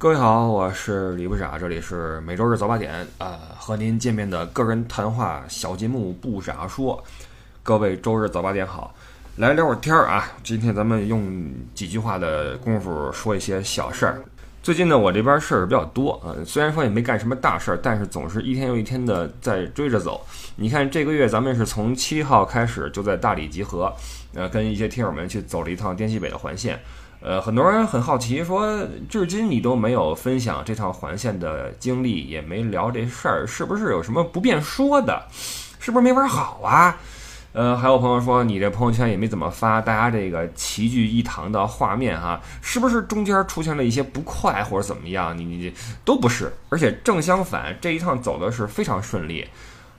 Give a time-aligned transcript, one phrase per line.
[0.00, 6.96] 各位好，我是李不傻，这里是每周日早八点啊、和您见面的个人谈话小节目《不傻说》。
[7.62, 8.94] 各位周日早八点好，
[9.36, 10.26] 来聊会儿天儿啊！
[10.42, 14.22] 今天咱们用几句话的功夫说一些小事儿。
[14.62, 20.26] 最近呢，我这边事儿比较多啊、虽然说也没干什么大事儿，但是总是一天又一天的在追着走。
[20.56, 23.94] 你看这个月咱们是从七号开始就在大理集合，
[24.32, 26.80] 呃，跟一些听友们去走了一趟滇西北的环线。
[27.22, 28.78] 呃，很多人很好奇，说
[29.08, 35.26] 至今你都没有分享这趟环线的经历，也没聊这事儿，是不是有什么不便说的？
[35.78, 36.96] 是不是没玩好啊？
[37.52, 45.36] 呃，还有朋友说你这朋友圈也没怎么发大家这个齐聚一堂的画面哈，是不是中间出现了一些不快或者怎么样？
[45.36, 45.72] 你你
[46.04, 49.46] 都不是，而且正相反，这一趟走的是非常顺利。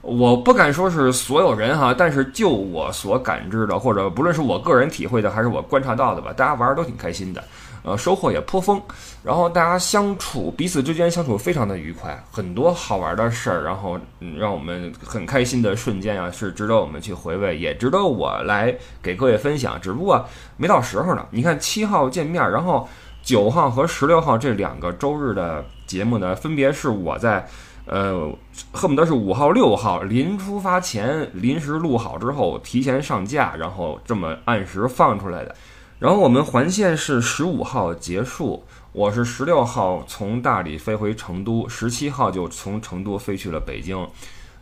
[0.02, 7.42] 我不敢说是所有人哈，但是就我所感知的，或者不论是我个人体会的，还是我观察到的吧，大家玩的都挺开心的，
[7.84, 8.82] 呃，收获也颇丰。
[9.22, 19.80] 然后大家相处，彼此之间相处非常的愉快，很多好玩的事儿，然后、嗯、让我们很开心的瞬间啊，是值得我们去回味，也值得我来给各位分享。
[19.80, 21.24] 只不过没到时候呢。
[21.30, 22.88] 你看七号见面，然后
[23.22, 27.46] 九号和十六号这两个周日的节目呢，分别是我在。
[27.84, 28.32] 呃，
[28.72, 35.52] 恨不得是五号、六号临出发前临时录好之后，提前上架，然后这么按时放出来的。
[35.98, 44.06] 然后我们环线是十五号结束，我是十六号从大理飞回成都，十七号就从成都飞去了北京。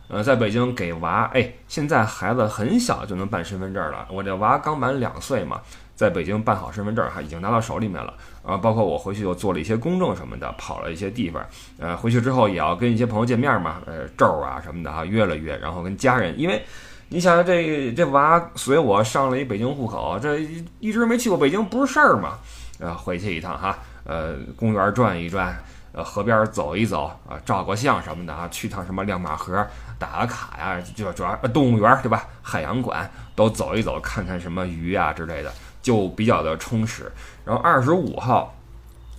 [0.07, 4.07] 呃，在北京给娃，哎，现在孩子很小就能办身份证了。
[4.11, 5.61] 我这娃刚满两岁嘛，
[6.01, 8.11] 在北京办好身份证，哈已经拿到手里面了。
[8.41, 11.45] 啊，包括我回去又做了一些公证什么的，跑了一些地方。
[11.77, 16.59] 呃，回去之后也要跟一些朋友见面嘛，呃，咒啊什么的哈，约了约，然后跟家人，因为
[17.09, 20.39] 你想这这娃随我上了一北京户口，这
[20.79, 22.39] 一直没去过北京不是事儿嘛。
[22.79, 25.55] 呃，回去一趟哈，呃，公园转一转，
[25.91, 29.63] 呃，河边走一走啊，照个相什么的啊，去趟什么亮马河
[29.99, 32.25] 打个卡呀，就主要动物园对吧？
[32.41, 37.11] 海洋馆都走一走，看看什么鱼啊之类的，就比较的充实。
[37.45, 38.55] 然后二十五号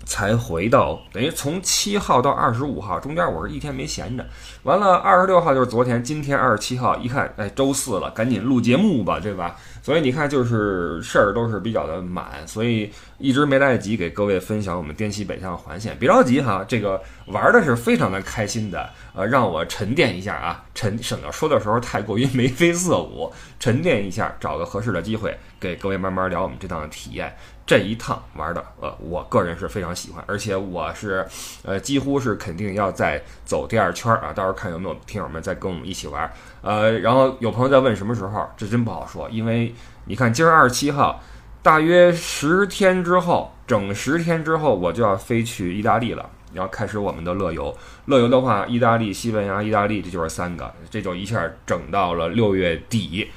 [0.04, 4.26] 才回到，等于从七号到二十五号中间我是一天没闲着。
[4.64, 9.56] 完了，二十六号就是昨天，今天二十七号，一看，哎，周四了，赶紧录节目吧，对吧？
[9.82, 15.96] 所以你看，就是事儿都是比较的满，所以一直没来得及给各位分享我们滇西北向环线。
[15.98, 27.34] 别着急哈，这个玩的是非常的开心的，呃，让我沉淀一下啊，沉省得说的时候太过于眉飞色舞，沉淀一下，找个合适的机会给各位慢慢聊我们这趟的体验。
[27.72, 31.26] 这一趟玩的，呃，我个人是非常喜欢，而且我是，
[31.64, 39.74] 呃，几乎是肯定要再走第二圈啊，到时候看有没有听友们再跟我们一起玩，呃，然后有朋友在问什么时候，这真不好说，因为
[40.04, 41.22] 你看今儿二十七号，
[41.62, 47.74] 大约十天之后，整十天之后我就要飞去意大利了，然后开始我们的乐游。
[48.04, 53.30] 乐游的话，意大利、西班牙、意大利，这就是三个，这就一下整到了六月底，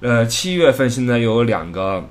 [0.00, 2.08] 呃，七月份现在又有两个。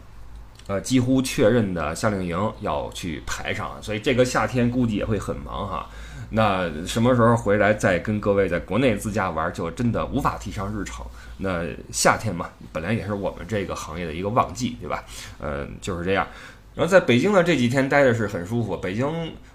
[0.68, 5.90] 呃，几乎确认的夏令营要去排上，所以这个夏天估计也会很忙哈。
[6.30, 11.06] 那什么时候回来再跟各位在国内自驾玩，就真的无法提上日程。
[11.38, 15.04] 那夏天嘛，本来也是我们这个行业的一个旺季，对吧？
[15.42, 16.26] 嗯、就是这样。
[16.74, 18.78] 然后在北京呢，这几天待的是很舒服。
[18.78, 19.06] 北京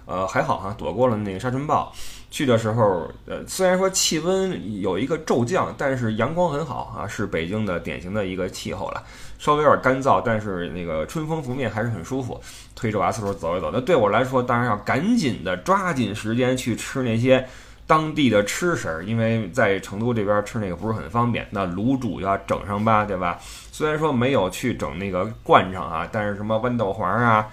[0.05, 1.91] 呃还好哈，躲过了那个沙尘暴。
[2.29, 9.03] 去的时候，呃，虽然说气温有一个骤降，但是阳光很好啊，是北京的典型的一个气候了。
[9.39, 12.41] 稍微有点干燥，但是那个春风拂面还是很舒服。
[12.75, 17.47] 推着娃四处走一走，那对我来说，当然要赶紧的抓紧时间去吃那些
[17.87, 21.47] 当地的吃食，因为在成都这边吃那个不是很方便。
[21.51, 23.39] 那卤煮要整上吧，对吧？
[23.73, 27.47] 虽然说没有去整那个灌肠啊，但是什么豌豆黄啊。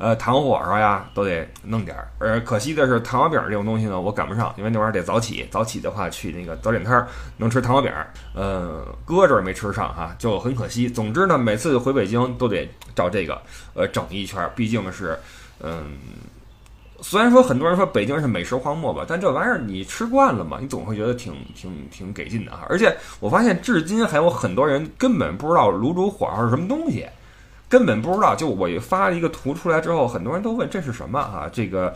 [0.00, 2.08] 呃，糖火烧呀，都得弄点儿。
[2.18, 5.46] 而可惜的是，糖油饼这种东西呢，我赶不上，因为那玩意儿得早起。
[5.50, 7.06] 早起的话，去那个早点摊儿
[7.36, 7.92] 能吃糖油饼。
[8.34, 10.88] 呃，搁这儿没吃上哈，就很可惜。
[10.88, 13.40] 总之呢，每次回北京都得照这个
[13.74, 15.18] 呃整一圈，毕竟是
[15.60, 15.98] 嗯。
[17.02, 22.66] 虽然说很多人说北京是美食荒漠吧，但这玩意儿你吃惯了嘛，你总会觉得挺挺挺给劲的哈。
[22.68, 27.06] 而且我发现至今还有很多人根本不知道卤煮火烧是什么东西。
[27.70, 31.48] 根本不知道，就我发了一个图出来之后，很多人都问这是什么啊？
[31.52, 31.94] 这个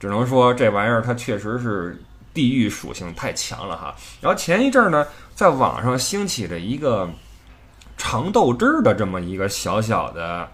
[0.00, 1.96] 只能说这玩意儿它确实是
[2.34, 3.94] 地域属性太强了哈。
[4.20, 7.08] 然后前一阵儿呢，在网上兴起了一个
[7.96, 10.48] 尝豆汁儿的这么一个小小的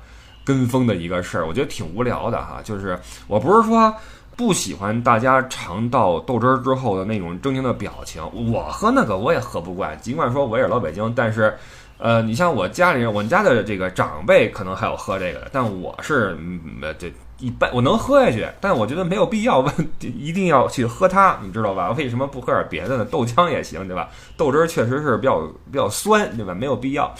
[0.45, 2.61] 跟风的一个事儿，我觉得挺无聊的哈。
[2.63, 3.91] 就是我不是说
[4.37, 8.23] 不喜欢大家尝到豆汁儿之后的那种狰狞的表情，
[8.53, 11.57] 我喝那个我也喝不惯，尽管说我也是老北京，但是。
[12.03, 16.61] 呃，你像我家里人，我们家的这个长辈可能还有喝这个的，但我是嗯
[16.99, 21.93] 这一般，我能喝下去，但我觉得没有必要问 一定要去喝它，你知道吧？
[21.93, 23.05] 为什么不喝点别的呢？
[23.05, 24.09] 豆浆也行，对吧？
[24.37, 26.53] 豆汁儿确实是比较比较酸，对吧？
[26.53, 27.15] 没有必要。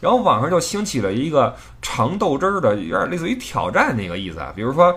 [0.00, 4.52] 然后网上就兴起了一个尝豆汁儿的，有点类似于挑战那个意思啊。
[4.56, 4.92] 比如说，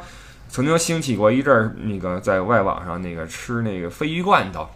[0.50, 4.68] 曾经兴起过一阵儿，那个在外网上那个吃那个鲱鱼罐头，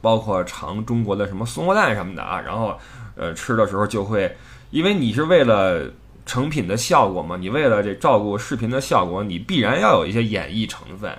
[0.00, 2.78] 包括尝中国的什么松花蛋什么的啊，然后。
[3.16, 4.34] 呃，吃的时候就会，
[4.70, 5.82] 因为你是为了
[6.24, 11.12] 成品的效果嘛，你为了这照顾视频的效果，你必然要有一些演绎成分，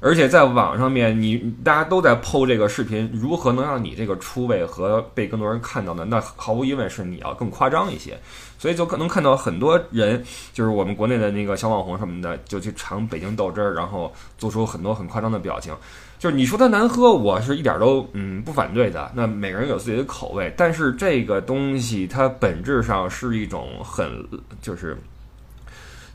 [0.00, 6.06] 而且在网上面，你大家都在剖这个视频，如何能让你这个出位和被更多人看到呢？
[6.08, 8.18] 那毫无疑问是你要更夸张一些，
[8.58, 10.24] 所以就可能看到很多人，
[10.54, 15.74] 就是我们国内的那个小网红什么的，就去尝北京豆汁儿，然后做出很多很夸张的表情。
[16.18, 19.12] 就是你说它难喝，我是一点都嗯不反对的。
[19.14, 24.26] 那每个人有自己的口味，但是这个东西它本质上是一种很
[24.62, 24.96] 就是，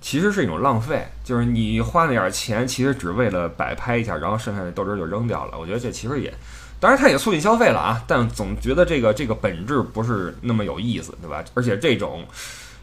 [0.02, 1.06] 其实是一种浪费。
[1.24, 5.60] 就是你花那点钱，其实只为了摆拍一下，然后剩下的豆汁就扔掉了。
[5.60, 6.34] 我觉得这其实也，
[6.80, 11.44] 当然它也促进消费了啊，但总觉得这个这个本质不是那么有意思，对吧？
[11.54, 12.26] 而且这种，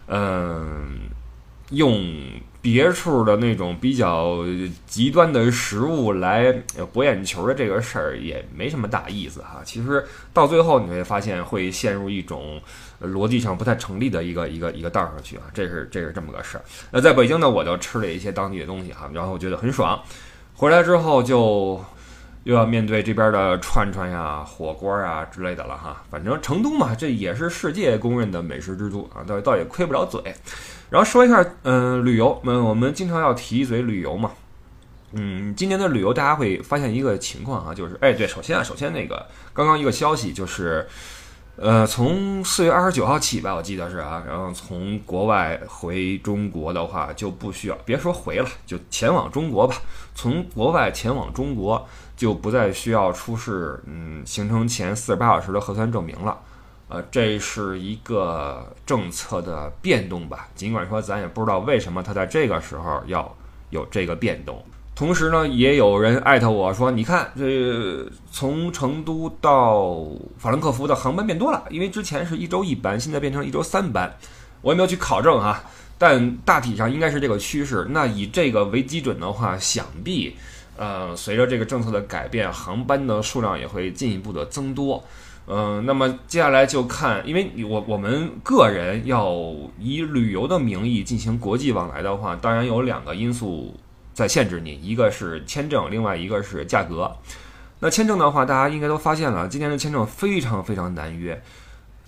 [0.07, 1.01] 嗯。
[1.71, 2.05] 用
[2.63, 4.39] 别处的那种比较
[4.87, 6.53] 极端的食物来
[6.93, 9.63] 博眼球的这个事儿也没什么大意思哈。
[9.65, 12.61] 其实到最后你会发现会陷入一种
[13.01, 15.43] 逻辑上不太成立的一个一个一个道上去啊。
[15.55, 16.65] 这是这是这么个事儿。
[16.91, 20.01] 那在北京呢，我就吃了一些当地的东西哈，然后我觉得很爽。
[20.55, 21.81] 回来之后就
[22.45, 26.03] 又要面对这边的串串呀、火锅啊之类的了哈。
[26.11, 30.21] 反正成都嘛，这也是世界公认的美食之都啊，倒倒也亏不了嘴。
[30.89, 34.31] 然后说一下，嗯，旅游，嗯，我们经常要提一嘴旅游嘛，
[35.13, 40.87] 嗯，今年的旅游大家会发现一个情况啊，就是，哎，对，首先啊，首先那个刚刚一个消息就是，
[41.57, 49.77] 呃，从四月二十九号起吧，我记得是啊，然后从国外回中国的话就不需要，别说回了，就前往中国吧，
[50.15, 56.39] 从国外前往中国就不再需要出示，嗯，行程前四十八小时的核酸证明了。
[56.89, 60.49] 呃，这是一个政策的变动吧？
[60.55, 63.35] 尽管说咱也不知道为什么他在这个时候要
[63.71, 64.63] 有这个变动。
[64.95, 70.07] 同时呢，也有人艾特我说：“你看，这从成都到
[70.39, 74.17] 法兰克福的航班变多了，因为之前是一周一班，现在变成一周三班。”
[74.63, 75.63] 我也没有去考证哈，
[75.99, 77.87] 但大体上应该是这个趋势。
[77.91, 80.35] 那以这个为基准的话，想必
[80.77, 85.05] 呃，随着这个政策的改变，航班的数量也会进一步的增多。
[85.49, 89.33] 嗯，那么接下来就看，因为我我们个人要
[89.79, 93.73] 以旅游的名义进行国际往来的话，当然有两个因素
[94.13, 97.11] 在限制你，一个是签证，另外一个是价格。
[97.79, 101.41] 那签证的话，大家应该都发现了，今年的签证非常非常难约，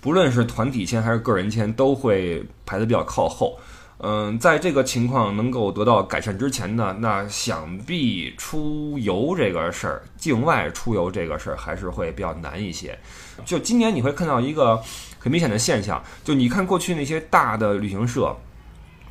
[0.01, 3.57] 不论是团体签还是个人签，都会排的比较靠后。
[4.01, 12.97] 嗯，在这个情况能够得到改善之前呢，那想必出游这个事儿，境外出游这个事儿还是会比较难一些。
[13.45, 14.81] 就今年你会看到一个
[15.19, 18.33] 很明显的现象，就你看过去那些大的旅行社，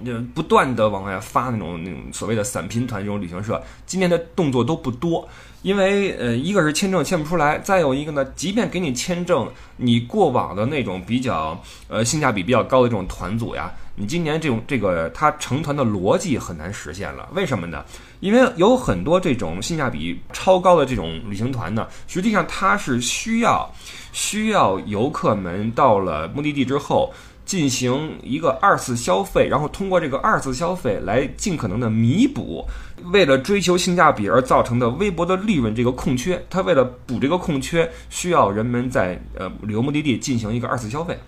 [0.03, 5.29] 就不断的往外发那种那种所谓的散拼团这种旅行社，今年的动作都不多。
[5.63, 17.29] 因为呃，一个是签证签不出来，再有一个呢，即便给你签证，你过往的那种比较呃性价比比较高的这种团组呀，你今年这种这个它成团的逻辑很难实现了。
[17.35, 17.85] 为什么呢？
[18.21, 23.69] 因为有很多这种性价比超高的这种旅行团呢，实际上它是需要
[24.13, 27.13] 需要游客们到了目的地之后。
[27.49, 32.63] 进行一个二次消费，然后通过这个二次消费来尽可能的弥补，
[33.07, 41.19] 为了追求性价比而造成的微薄的利润这个空缺，它为了补这个空缺，需要人们在呃旅游目的地进行一个二次消费。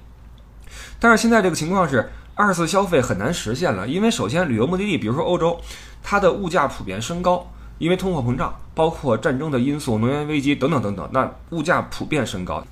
[0.99, 5.61] 但是现在这个情况是二次消费很难实现了，因为首先旅游目的地，比如说欧洲，
[6.03, 12.65] 它的物价普遍升高，因为通货膨胀，包括战争的因素、能源危机等等等等，那物价普遍升高。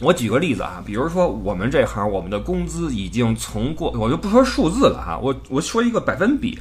[0.00, 6.58] 我举个例子啊，比如说我们这行，我们的工资已经从过，我就不说数字了哈，我我说一个百分比，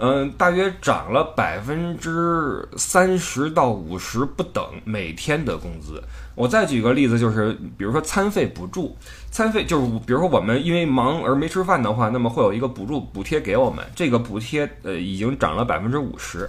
[0.00, 6.02] 嗯，大约涨了百分之三十到五十不等每天的工资。
[6.34, 8.96] 我再举个例子，就是比如说餐费补助，
[9.30, 16.48] 餐费就是比如说我们因为忙而没吃饭的话，那么会有一个补助补贴给我们，这个补贴呃已经涨了百分之五十。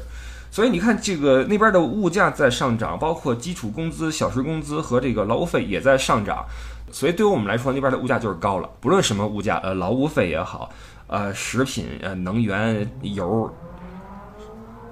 [0.50, 6.46] 所以你看，这个那边的物价在上涨，包括基础工资、小时工资和这个劳务费也在上涨。
[6.92, 8.70] 所以对于我们来说，那边的物价就是高了。
[8.82, 10.70] 不论什么物价，呃，劳务费也好，
[11.12, 13.54] 呃，食品、呃，能源、油，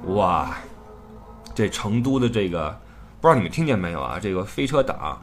[0.07, 0.57] 哇，
[1.55, 2.77] 这成都的这个，
[3.21, 4.19] 不知道你们听见没有啊？
[4.19, 5.21] 这个飞车党，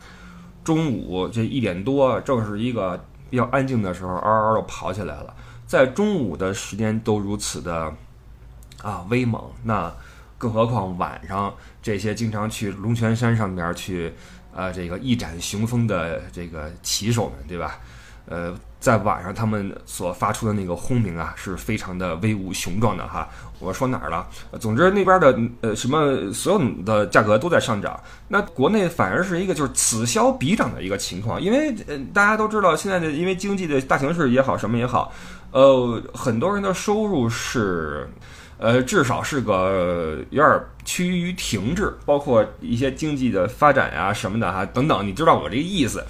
[0.64, 5.34] 中午这一点多，正是一个比较安静的时候，嗷嗷的跑起来了。
[5.66, 7.92] 在中午的时间都如此的
[8.82, 9.92] 啊威猛，那
[10.38, 14.14] 更何况晚上这些经常去龙泉山上边去
[14.54, 17.78] 啊这个一展雄风的这个骑手们，对吧？
[18.28, 23.28] 呃，在晚上他们所发出的那个轰鸣啊，是非常的威武雄壮的哈。
[23.58, 24.26] 我说哪儿了？
[24.60, 35.12] 总之那边的呃什么所有的价格都在上涨，那国内反而是一个就是此消彼长的一个情况，因为呃大家都知道现在的因为经济的大形势也好什么也好，
[35.52, 38.06] 呃很多人的收入是
[38.58, 46.04] 呃至少是个有点趋于停滞，包括一些经济的发展呀什么的哈等等，你知道我这个意思。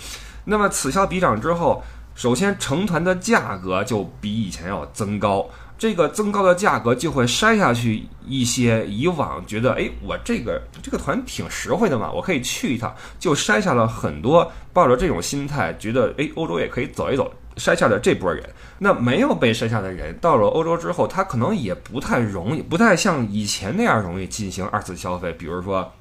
[0.44, 1.82] 那么此消彼长之后。
[2.16, 5.46] 首先，成团的价格就比以前要增高，
[5.76, 18.42] 这个增高的价格就会筛下去一些以往觉得，哎，我这个这个团挺实惠的嘛，我可以去一趟，就筛下了很多抱着这种心态觉得，哎，欧洲也可以走一走，筛下的这波人。
[18.78, 25.92] 那没有被筛下的人，到了欧洲之后，他可能也不太容易，不太像以前那样容易进行二次消费，比如说，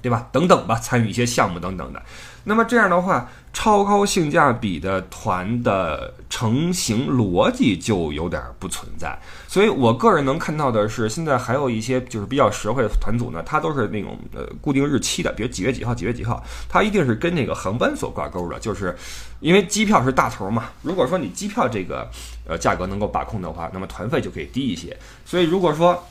[0.00, 0.26] 对吧？
[0.32, 2.02] 等等吧，参与一些项目等等的。
[2.44, 9.16] 那么这样的话，超高性价比的团的成型逻辑就有点不存在。
[9.46, 18.58] 所以我个人能看到的是，现在还有一些就是比较实惠的团组呢，它都是那种呃固定日期的，比如几月几号、几月几号，它一定是跟那个航班所挂钩的。
[18.58, 18.96] 就是
[19.40, 22.10] 因为机票是大头嘛，如果说你机票这个
[22.48, 24.96] 呃价格能够把控的话，那么团费就可以低一些。
[25.24, 26.02] 所以如果说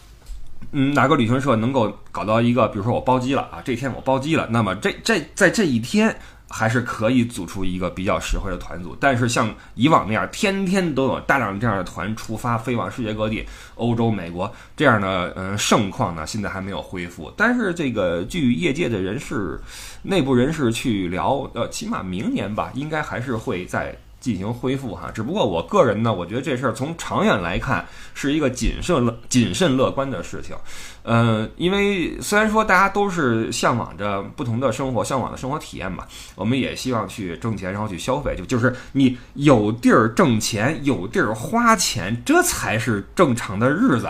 [0.72, 6.16] 嗯哪个旅行社能够搞到一个，比如说我包机了啊，这天我包机了，那么这这在这一天。
[6.54, 17.32] 还是可以组出一个比较实惠的团组，但是像以往那样，天天都有大量这样的团出发飞往世界各地、欧洲、美国这样的嗯盛况呢，现在还没有恢复。
[17.38, 19.62] 但是这个据业界的人士、
[20.04, 23.98] 内部人士去聊，呃，起码明年吧，应该还是会在。
[24.22, 30.56] 进行恢复哈，只不过我个人呢，我觉得这事儿从长远来看是一个谨慎乐、谨慎乐观的事情。
[31.04, 44.08] 嗯，因为虽然说大家都是向往着不同的生活、向往的生活体验嘛，我们也希望去挣钱，然后去消费，就就是你有地儿挣钱，有地儿花钱，这才是正常的日子，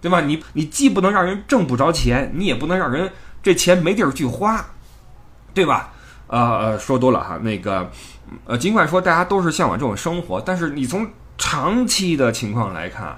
[0.00, 0.20] 对吧？
[0.20, 3.10] 你你既不能让人挣不着钱，你也不能让人
[3.42, 4.64] 这钱没地儿去花，
[5.52, 5.92] 对吧？
[6.28, 7.90] 呃，说多了哈，那个。
[8.46, 11.06] 呃，尽管说大家都是向往这种生活，但是你从
[11.38, 13.16] 长期的情况来看，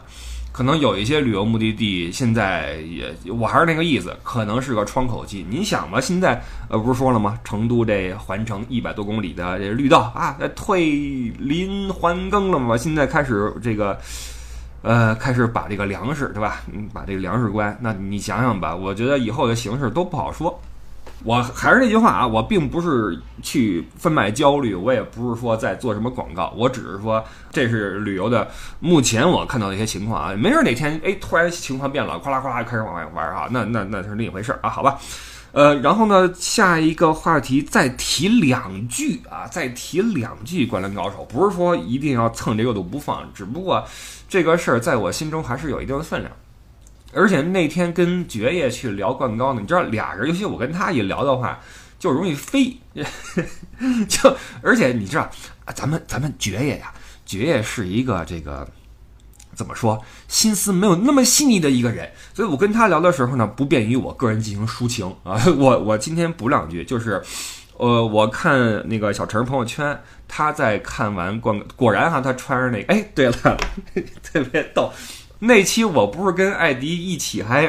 [0.52, 5.44] 可能有一些旅游目的地现在也，我还是那个意思，可能是个窗口期。
[5.48, 7.38] 你想吧，现在呃不是说了吗？
[7.42, 10.84] 成都这环城一百多公里的这绿道啊，退
[11.38, 12.76] 林还耕了嘛？
[12.76, 13.98] 现在开始这个，
[14.82, 16.62] 呃，开始把这个粮食对吧？
[16.72, 17.76] 嗯，把这个粮食关。
[17.80, 20.60] 那你想想吧，我觉得以后的形势都不好说。
[21.24, 28.48] 我还是那句话啊，我并不是去贩卖焦虑，我也不是说在做什么广告，我只是说这是旅游的
[28.80, 34.98] 目前我看到的一些情况啊，没准哪天哎突然情况变了，咵啦咵啦开始往外玩啊，那那那是另一回事啊，好吧，
[35.52, 43.84] 呃，然后呢，下一个话题再提两句啊，再提两句《灌篮高手》，不是说一定要蹭这个都不放，只不过
[44.28, 46.32] 这个事儿在我心中还是有一定的分量。
[47.12, 51.60] 而且那天跟爵爷去聊灌高呢，你知道俩人，尤其我跟他一聊的话，
[51.98, 52.76] 就容易飞，
[54.08, 55.30] 就而且你知道，
[55.74, 56.92] 咱们咱们爵爷呀，
[57.26, 58.66] 爵爷是一个这个
[59.54, 65.38] 怎么说，心思没有那么细腻的一个人，所以我跟他聊的时候呢，不便于我个人进行抒情啊。
[65.58, 67.22] 我我今天补两句，就是，
[67.76, 73.58] 呃，我看那个小陈朋友圈，他在看完灌，果然哈，他穿着那个，哎，对了，
[74.24, 74.90] 特别逗。
[75.44, 77.68] 那期我不是跟艾迪一起还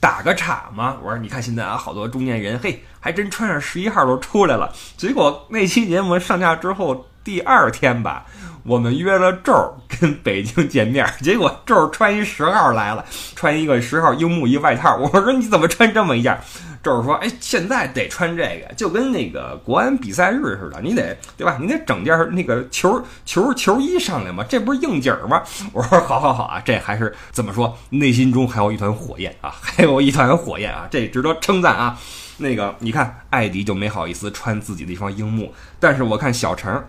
[0.00, 0.96] 打个岔吗？
[1.02, 4.72] 我说你看现在啊，好多中年人，嘿，还真穿上十一号都出来了。
[4.96, 8.24] 结果那期节目上架之后第二天吧，
[8.62, 13.04] 我们约了周儿跟北京见面， 结果周儿穿一十号来了，
[13.36, 14.96] 穿一个十号樱木一外套。
[14.96, 16.40] 我说你怎么穿这么一件？
[16.82, 21.56] 就是说，哎，现在得穿这个，就跟那个国安比赛日似的，你得对吧？
[21.60, 25.42] 你得整件那个球球球衣上来嘛，这不是应景吗？
[25.72, 27.78] 我说好好好啊，这还是怎么说？
[27.90, 31.96] 内心中还有一团火焰啊， 还有一团火焰啊，这值得称赞啊。
[32.38, 36.82] 那个你看，艾迪就没好意思穿自己的一双樱木，但是我看小陈。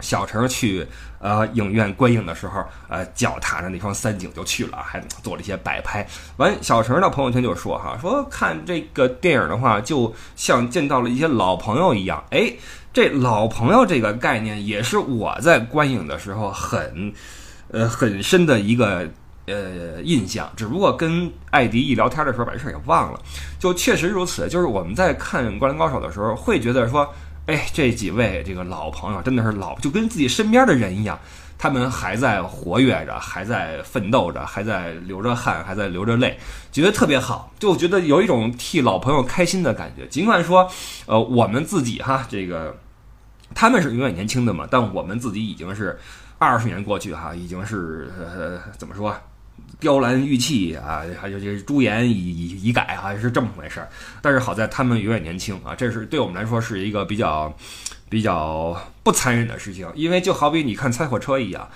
[0.00, 0.86] 小陈去
[1.18, 6.06] 呃影院观影的时候，呃脚踏着那双三井就去了，还做了一些摆拍。
[6.36, 12.22] 完，小陈的朋友圈就说哈，说看这个电影的话，就像见到了一些老朋友一样。
[12.30, 12.52] 哎，
[12.92, 17.12] 这老朋友这个概念也是我在观影的时候很
[17.70, 19.08] 呃很深的一个
[19.46, 20.52] 呃印象。
[20.56, 23.18] 只不过跟艾迪一聊天的时候，把这事儿给忘了。
[23.58, 27.10] 就确实如此，就是我们在看《灌篮高手》的时候，会觉得说。
[27.46, 31.18] 哎，这几位这个老朋友真的是老，就跟自己身边的人一样，
[31.56, 36.36] 他们还在活跃着，还在奋斗着，还在流着汗，还在流着泪，
[36.72, 40.06] 觉得特别好，就觉得有一种替老朋友开心的感觉。
[40.08, 40.68] 尽管说，
[41.06, 42.76] 呃，我们自己哈，这个
[43.54, 45.96] 他们是永远年轻的嘛，但我们自己已经是
[46.38, 49.16] 二十年过去哈，已经是呃怎么说？
[49.78, 53.88] 雕栏玉砌啊，还有这朱颜已已已改啊，是这么回事儿。
[54.22, 57.54] 但是好在他们永远年轻啊，这是对我们来说是一个比较
[58.08, 59.86] 比较不残忍的事情。
[59.94, 61.68] 因为就好比你看《猜火车》一样，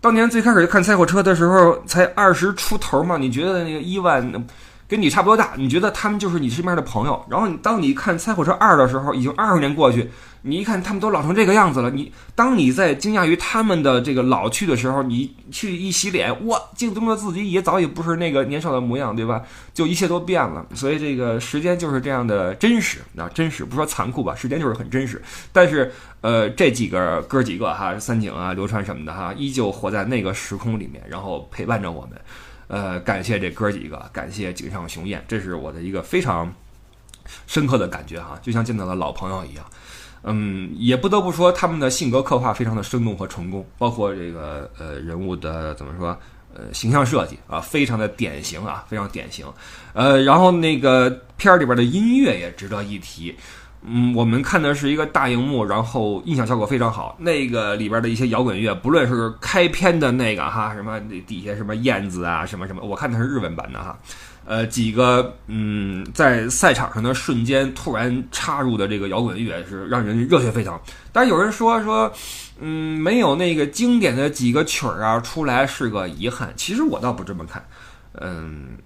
[0.00, 4.32] 当年最开始看《猜火车》的时候才二十出头嘛，你觉得那个伊万
[4.94, 7.26] 跟你差不多大，你觉得他们就是你身边的朋友。
[7.28, 10.08] 然后当你看《猜火车二》的时候，已经二十年过去。
[10.42, 19.42] 你一看他们都老成这个样子了，你当你在惊讶于他们的这个老去的时候，你去一洗脸，哇，镜中的自己也早已不是那个年少的模样，对吧？
[19.72, 20.64] 就一切都变了。
[20.74, 25.20] 所以这个时间就是这样的真实啊，真实不说残酷吧，时间就是很真实。
[25.50, 32.12] 但是呃，这几个哥几个哈，三井啊、流川什么的哈，依旧活在那个时空里面，然后陪伴着我们。
[32.66, 36.52] 呃，感谢这哥几个，感谢井上雄彦，这是我的一个非常
[37.46, 39.64] 深刻的感觉哈，就像见到了老朋友一样。
[40.22, 46.18] 嗯，也不得不说他们的性格刻画非常的生动和成功，包括这个呃人物的怎么说
[46.54, 49.46] 呃形象设计啊，非常的典型啊，非常典型。
[49.92, 53.36] 呃，然后那个片儿里边的音乐也值得一提。
[53.86, 57.16] 嗯，我们看的是一个大荧幕，然后音响效果非常好。
[57.18, 63.98] 那个里边的一些摇滚乐，不论是开篇的那个哈，什么底下什么燕子啊，什么什么，我看的是日文版的哈。
[64.46, 70.78] 呃，几个嗯，在赛场上的瞬间突然插入的这个摇滚乐是让人热血沸腾。
[71.12, 72.12] 但是有人说说，
[72.60, 76.52] 嗯，没有那个经典的几个曲儿啊出来是个遗憾。
[76.56, 77.64] 其实我倒不这么看，
[78.20, 78.76] 嗯，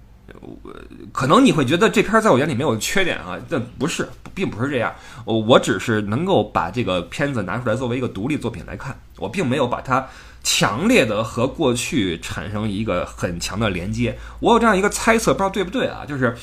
[1.13, 4.95] 可能你会觉得这片在我眼里没有缺点啊，但不是，并不是这样。
[5.25, 10.07] 我我只是能够把这个片子拿出来作为一个独立作品来看，我并没有把它。
[10.45, 16.07] 强烈的和过去产生一个很强的连接，我有这样一个猜测，不知道对不对啊？
[16.07, 16.35] 就是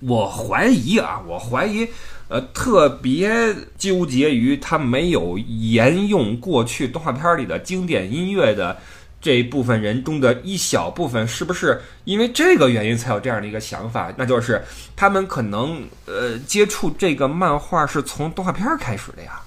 [0.00, 1.86] 我怀疑啊，我怀疑，
[2.28, 8.78] 呃，特别纠结于他没有沿用过去动画片里的经典音乐的
[9.22, 14.12] 这一部分人中的一小部分，是不是因为这个原因才有这样的一个想法？
[14.16, 14.60] 那就是
[14.96, 19.40] 他们可能呃接触这个漫画是从动画片开始的呀，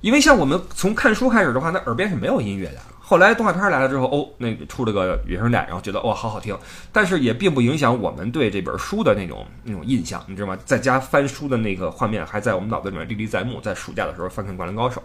[0.00, 2.78] 因为像我们从看书开始的话，那耳边是没有音乐的。
[3.06, 6.58] 后来动画片来了之后，哦，那出了个原声带，然后觉得哇，好好听，
[6.90, 10.58] 但是也并不影响我们对这本书的那种那种印象，你知道吗？
[10.64, 13.60] 在家翻书的那个画面还在我们脑子里面历历在目。
[13.60, 15.02] 在暑假的时候翻看《灌篮高手》，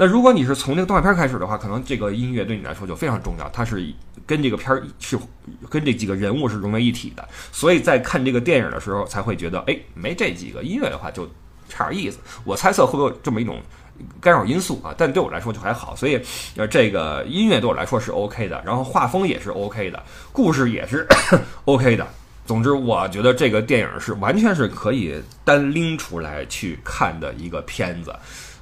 [0.00, 3.86] 那如果你是从这个动画片开始的话，可能这个音乐对你来说就非常重要，它是
[4.26, 5.18] 跟这个片儿是
[5.68, 11.28] 跟这几个人物是融为一体的，所以在看这个电影的时候才会觉得，哎，没这几个音乐的话就
[11.68, 12.18] 差点意思。
[12.44, 13.60] 我猜测会不会有这么一种。
[14.18, 16.18] 干扰因素啊，但对我来说就还好，所以
[16.56, 21.06] 呃，这个音乐对我来说是 OK 的，然后画风也是 OK 的，故事也是
[21.66, 22.06] OK 的。
[22.46, 28.10] 总之，我觉得这个电影是完全是可以单拎出来去看的一个片子。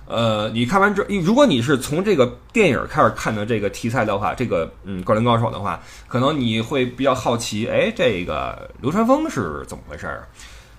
[0.09, 10.27] 呃，你看完之，如果你是从这个电影开始看的这个题材的话，这个嗯，灌篮高手的话，可能你会比较好奇，哎，这个流川枫是怎么回事儿？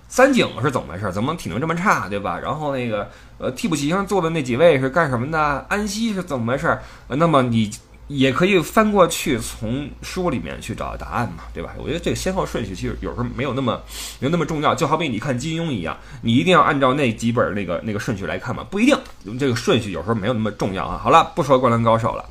[0.08, 1.12] 三井是怎么回事儿？
[1.12, 2.36] 怎么体能这么差，对吧？
[2.40, 5.64] 然后那个呃替补席上坐的那几位是干什么的？
[5.68, 6.82] 安西是怎么回事儿？
[7.06, 7.70] 那么你
[8.12, 11.72] 也可以翻过去从书里面去找答案嘛，对吧？
[11.78, 13.80] 我觉得这个先后顺序其实有时候没有那么
[14.18, 18.98] 没有那么重要，就好比你看金庸一样，你一定要按照那几本那个那个顺序来看嘛，不一定。
[19.38, 21.00] 这个顺序有时候没有那么重要啊。
[21.00, 22.24] 好了，不说灌篮高手了，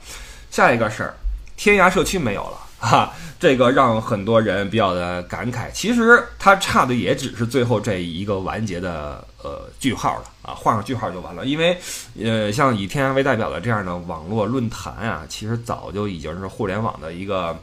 [0.51, 1.13] 下一个事儿，
[1.55, 2.57] 天涯社区没有了。
[2.79, 5.71] 哈， 这个让很多人比较的感慨。
[5.71, 11.45] 其实它差的也只是最后这一个完结的呃句号了啊，画上句号就完了。
[11.45, 11.77] 因为
[12.21, 17.57] 呃，像以天涯为代表的这样的网络论坛啊，其实早就已经是互联网的一个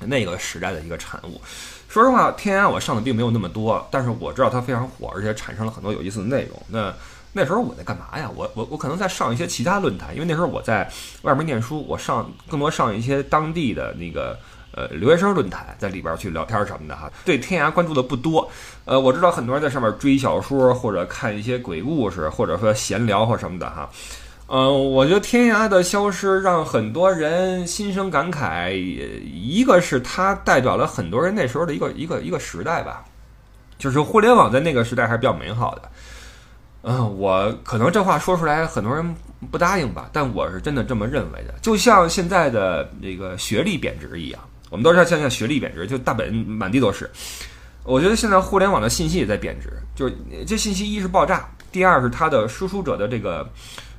[0.00, 1.40] 那个时代的一个产物。
[1.88, 6.62] 说实话，天涯我上的并没有那么多，但是我知道它非常火，而且产生了很多有意思的内容。
[6.68, 6.94] 那
[7.32, 8.30] 那时候我在干嘛呀？
[8.34, 10.88] 我我我可能在上一些其他论坛，因为那时候我在
[11.22, 14.38] 外面念书，我上更多上一些当地的那个
[14.88, 17.10] 留学生论坛，在里边去聊天什么的哈。
[17.24, 18.50] 对天涯关注的不多，
[18.84, 23.88] 呃，我知道很多人在上面追小说或者看一些鬼故事，或者说闲聊或什么的哈。
[24.52, 33.04] 嗯，我觉得天涯的消失让很多人心生感慨，一个是它代表了很多人那时候的一个一个一个时代吧，
[33.78, 35.82] 就是互联网在那个时代还是比较美好的。
[36.82, 39.14] 嗯，我可能这话说出来很多人
[39.52, 41.54] 不答应吧，但我是真的这么认为的。
[41.62, 47.10] 就像现在的这个学历贬值一样，我们都知道现在学历贬值，就大本满地都是。
[47.82, 50.14] 我觉得现在互联网的信息也在贬值，就是
[50.46, 53.46] 这信息一是爆炸，第二是它的输出者的这个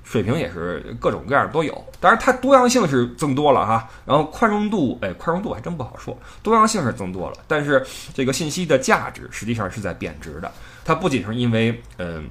[0.03, 1.73] 水平也是各种各样都有。
[1.99, 10.51] 当然，它多样性是增多了哈，然后宽容度，哎，宽容度还真不好说，多样性是增多了，但是这个信息的价值实际上是在贬值的。
[10.85, 12.29] 它不仅是因为嗯。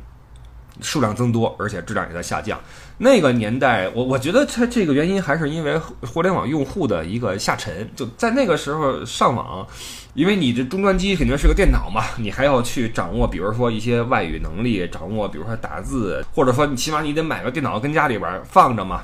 [0.82, 2.58] 数量增多，而且质量也在下降。
[3.02, 7.88] 那个年代，我我觉得它这个原因还是因为互联网用户的一个下沉。
[7.96, 9.66] 就在那个时候上网，
[10.12, 19.00] 因为你这终端机肯定是个电脑嘛，你还要去掌握，比如说一些外语能力，掌握比如说打字，或者说你起码你得买个电脑跟家里边放着嘛。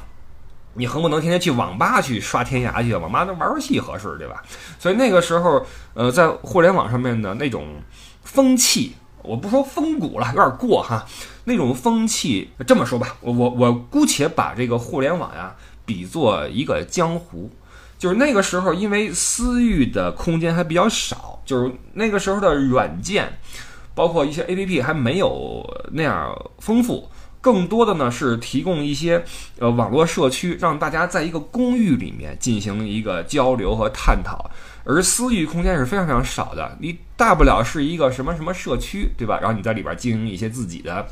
[0.75, 4.43] 你横不能天天去网吧去刷天涯去，网吧那玩游戏合适对吧？
[4.79, 7.67] 所以那个时候，呃，在互联网上面的那种
[8.25, 8.95] 风气。
[9.23, 11.05] 我不说风骨了，有点过哈。
[11.47, 15.55] 那种风气，这么说吧，我我我姑且把这个互联网呀
[15.85, 17.51] 比作一个江湖，
[17.99, 23.39] 就是那个时候，因为私域的空间还比较少，就是那个时候的软件，
[23.95, 27.09] 包括一些 APP 还没有那样丰富，
[27.41, 29.25] 更多的呢是提供一些
[29.61, 34.51] 呃网络社区，让大家在一个公寓里面进行一个交流和探讨。
[34.89, 39.37] 而私域空间是非常非常少的，你大不了是一个什么什么社区，对吧？
[39.41, 41.05] 然后你在里边经营一些自己的，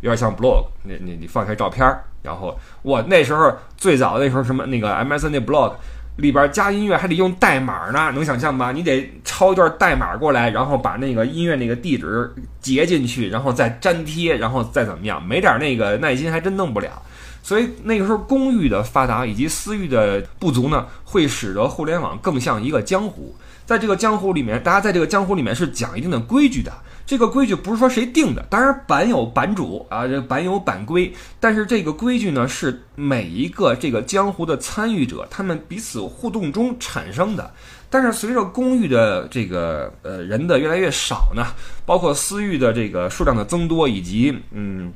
[0.00, 5.74] 有点像 blog，你你你放一些照片儿，然后我那时候最早那时候什么那个 MSN 那 blog
[6.16, 8.72] 里边加音乐还得用代码呢，能想象吧？
[8.72, 15.22] 你得抄一段代码过来，然后把那个音乐那个地址截进去，然后再粘贴，然后再怎么样？
[15.22, 17.02] 没点那个耐心还真弄不了。
[17.42, 23.36] 所以那个时候，公域的发达以及私域的不足呢，会使得互联网更像一个江湖。
[23.64, 26.72] 在这个江湖里面，大家在这个江湖里面是讲一定的规矩的。
[27.06, 31.14] 这个规矩不是说谁定的，当然版有版主啊，这版有版规。
[31.38, 37.48] 但是这个规矩呢，是每一个这个江湖的参与者他们彼此互动中产生的。
[37.88, 41.46] 但是随着公域的这个呃人的越来越少呢，
[41.86, 44.92] 包括私域的这个数量的增多，以及嗯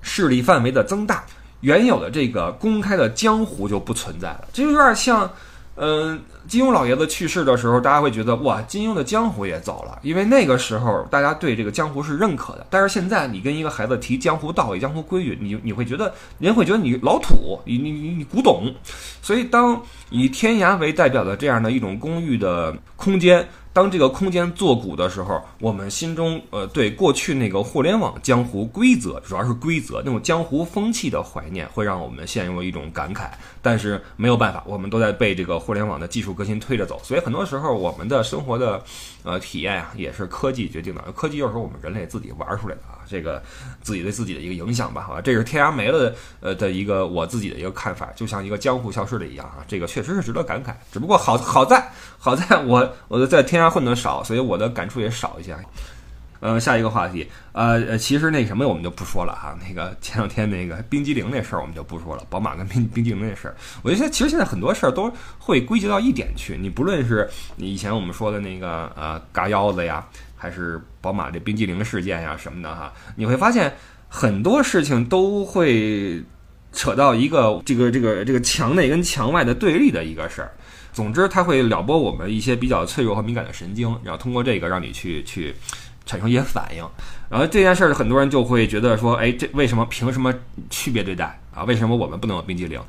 [0.00, 1.24] 势力范围的增大。
[1.62, 5.30] 原有的这个公开的江湖就不存在了，这就有点像，
[5.82, 12.66] 嗯，金庸老爷子去世的时候，大家会觉得哇，金庸的江湖也走了，因为那个时候大家对这个江湖是认可的。
[12.68, 18.70] 但是现在你跟一个孩子提江湖道义、江湖规矩，你你会觉得人会觉得你老土，你你你你古董。
[19.22, 23.48] 所以，当以天涯为代表的这样的一种公寓的空间。
[23.72, 33.28] 当这个空间做古的时候，我们心中呃对过去那个互联网江湖规则，主要是规则那种江湖风气的怀念，会让我们陷入一种感慨。
[33.62, 38.82] 但是没有办法，我们都在被这个互联网的技术革新推着走，所以很多时候我们的生活的
[39.22, 41.02] 呃体验啊，也是科技决定的。
[41.12, 43.42] 科技又是我们人类自己玩出来的啊，这个
[43.82, 50.74] 自己对自己的一个影响吧，好吧，这是天涯没了呃的一个我自己的一个看法，就像一个江湖消失了一样啊，这个确实是值得感慨。
[50.92, 55.56] 只不过好好在好在我我在天涯混的少，所以我的感触也少一些。
[56.40, 59.54] 呃，下一个话题，呃呃，其实那什么我们就不说了哈。
[59.68, 66.56] 那个前两天那个冰激凌那事儿我们就不说了，宝马跟冰冰激凌那事儿，我觉得其实现在很多事儿都会归结到一点去。
[66.56, 70.02] 你不论是你以前我们说的那个呃嘎腰子呀，
[70.34, 73.70] 还是宝马这冰激凌事件呀什么的哈，你会发现
[74.08, 76.24] 很多事情都会
[76.72, 80.50] 扯到一个这个这个这个墙内跟墙外的对立的一个事儿。
[80.90, 85.54] 总之，它会撩拨我们一些比较脆弱和敏感的神经，然后通过这个让你去去。
[86.10, 86.84] 产生一些反应，
[87.28, 90.34] 然后这件事儿，很多人就会觉得说，哎，这为什么凭什么
[90.68, 91.62] 区别对待啊？
[91.62, 92.80] 为什么我们不能有冰激凌？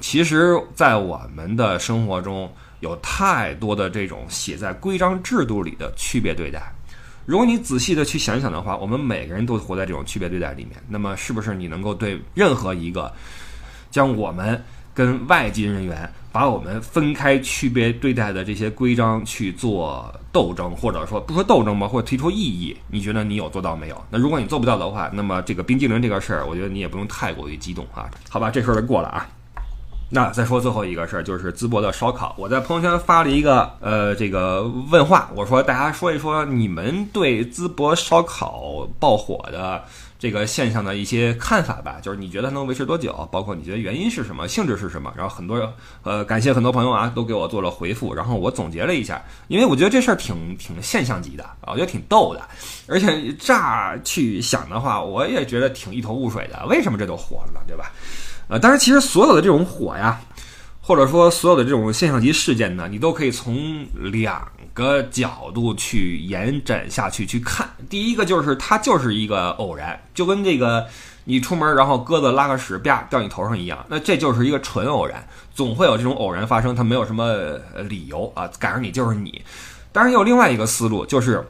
[0.00, 6.60] 其实，在我们的生活中有太多的这种写在规章制度里的区别对待。
[7.24, 10.72] 如果你仔细的去想想的话，我们每个人都活在这种区别对待里面。
[10.88, 13.12] 那么，是不是你能够对任何一个
[13.92, 14.60] 将我们
[14.94, 16.08] 跟外籍人员？
[16.32, 24.04] 把我们分开、区别对待的这些规章去做斗争，或者说不说斗争吧，或者提出异议，你觉得你有做到没有？
[24.10, 28.10] 那如果你做不到的话，那么这个冰激凌这个事儿，我觉得你也不用太过于激动啊。
[28.28, 29.28] 好吧，这事儿就过了啊。
[30.10, 32.34] 那再说最后一个事儿，就是淄博的烧烤。
[32.36, 39.84] 我在朋友圈发了一个呃这个问话，我说大家说一说你们对淄博烧烤爆火的。
[40.18, 43.28] 这个现象的一些看法吧，就是你觉得它能维持多久？
[43.30, 45.12] 包括你觉得原因是什么，性质是什么？
[45.16, 45.72] 然后很多
[46.02, 48.14] 呃，感谢很多朋友啊，都给我做了回复。
[48.14, 52.40] 然后我总结了一下，因为我觉得这事儿挺挺现象级的啊，我觉得挺逗的，
[52.86, 56.64] 而且乍去想的话，我也觉得挺一头雾水的。
[56.66, 57.60] 为什么这都火了呢？
[57.66, 57.92] 对吧？
[58.46, 60.20] 呃，当然，其实所有的这种火呀，
[60.84, 64.46] 或者说所有的这种现象级事件呢，你都可以从两。
[64.74, 70.84] 个角度去延展下去去看，第一个就是它就是一个偶然，就跟这个
[71.26, 77.32] 你出门然后鸽子拉个屎啪掉你头上一样，那这就是一个纯偶然，总会有这种偶然发生，它没有什么
[77.88, 79.40] 理由啊，赶上你就是你。
[79.92, 81.46] 当然也，有另外一个思路，就是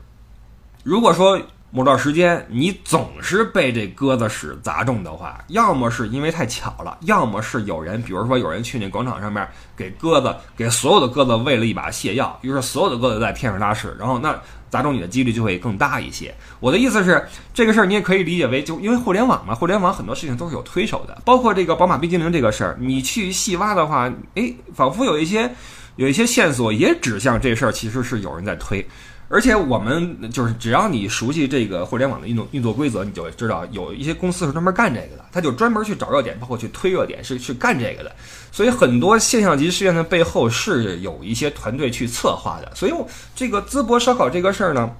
[0.83, 1.41] 如果说
[1.77, 9.45] 某段时间你总是被这鸽子屎砸中的话，要么是因为太巧了，要么是有人，比如说有人去那广场上面
[9.77, 16.33] 给鸽子给所有的鸽子喂了一把泻药，于是所有的鸽子在天上拉屎，然后那砸中你的几率就会更大一些。
[16.61, 25.53] 我的意思是，这个事儿你也可以理解为，就因为互联网嘛，互联网很多事情都是有推手的，包括这个宝马冰激凌这个事儿，你去细挖的话，诶，仿佛有一些
[25.97, 28.87] 有一些线索也指向这事儿其实是有人在推。
[29.29, 38.15] 而且我们就是，只要你熟悉这个互联网的运动运作规则，你就知道有一些公司是专门干这个的，他就专门去找热点，包括去推热点，是去干这个的。
[38.53, 42.71] 所以很多现象级事件的背后是有一些团队去策划的。
[42.75, 42.93] 所以
[43.35, 44.91] 这个淄博烧烤这个事儿呢，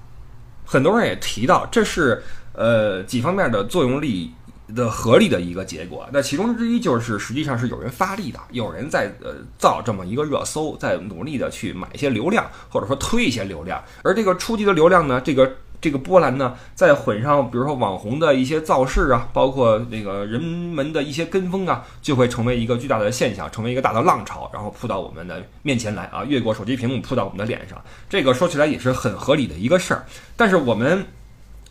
[0.65, 4.33] 很多人也提到，这是呃几方面的作用力。
[4.73, 13.83] 的合力的一个结果，那其中之一就是实际上是有人发力的，有人在呃造这么一个热搜，在努力的去买一些流量，或者说推一些流量。
[14.03, 27.79] 而这个初级的流量呢，这个这个波澜呢，再混上比如说网红的一些造势啊，包括那个人们的一些跟风啊，就会成为一个巨大的现象，成为一个大的浪潮，然后扑到我们的面前来啊，越过手机屏幕扑到我们的脸上。
[28.09, 31.05] 这个说起来也是很合理的一个事儿，但是我们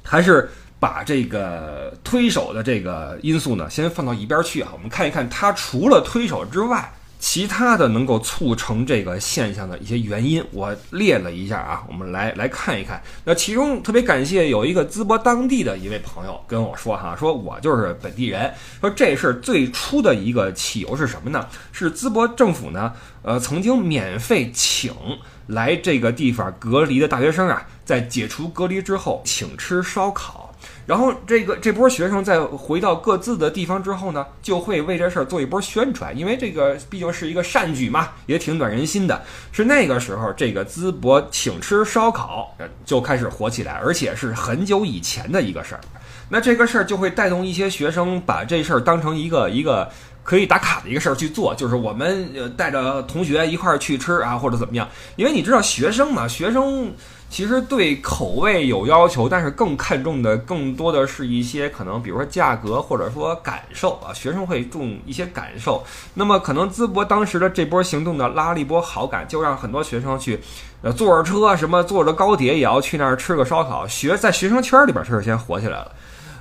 [0.02, 0.48] 还是。
[0.84, 4.68] 把这个推手的这个因素呢，先放到一边去啊。
[4.74, 11.82] 我们看一看它除了推手之外，其他的能够促成这个现象的一些原因，我列了一下啊。
[11.88, 13.02] 我们来来看一看。
[13.24, 21.48] 那其中特别感谢有一个淄博当地的一位朋友跟我说哈，说我就是本地人，说这事最初的一个起由是什么呢？
[21.72, 22.92] 是淄博政府呢，
[23.22, 24.92] 呃，曾经免费请
[25.46, 30.53] 来这个地方隔离的大学生啊，在解除隔离之后，请吃烧烤。
[30.86, 39.22] 然后这个这波学生在回到各自的地方之后呢，就会为这事儿做一波宣传，因为这个毕竟是一个善举嘛，也挺暖人心的。
[39.50, 45.80] 是那个时候，这个淄博请吃烧烤就开始火起来，而且是很久以前的一个事儿。
[46.28, 49.90] 那这个事儿就会带动一些学生把这事儿当成一个一个
[50.22, 54.88] 可以打卡的一个事儿去做，就是我们呃带着同学一块儿去吃啊，或者怎么样。
[55.16, 56.92] 因为你知道学生嘛，学生。
[57.34, 64.14] 其实对口味有要求，但是更看重的更多的是一些可能，比如说价格或者说感受啊。
[64.14, 65.82] 学生会重一些感受，
[66.14, 70.38] 那么可能淄博当时的这波行动呢，拉了一波好感，就让很多学生去，
[70.82, 73.84] 呃，坐着车什么，坐着高铁也要去那儿吃个烧烤。
[73.88, 75.90] 学在学生圈里边，这是先火起来了。